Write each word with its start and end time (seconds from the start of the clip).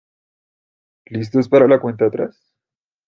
Listos 1.05 1.47
para 1.47 1.67
la 1.67 1.79
cuenta 1.79 2.05
atrás. 2.07 2.55